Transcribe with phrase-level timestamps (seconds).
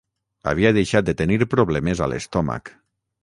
[0.51, 2.73] Havia deixat de tenir problemes a l’estómac.